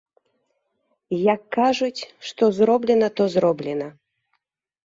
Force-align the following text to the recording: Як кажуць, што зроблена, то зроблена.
Як 1.33 1.41
кажуць, 1.57 2.07
што 2.31 2.43
зроблена, 2.61 3.07
то 3.21 3.29
зроблена. 3.35 3.87